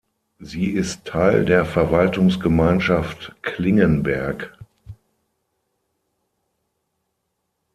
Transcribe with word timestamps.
Sie 0.39 0.71
ist 0.71 1.05
Teil 1.05 1.45
der 1.45 1.63
Verwaltungsgemeinschaft 1.63 3.35
Klingenberg. 3.43 4.51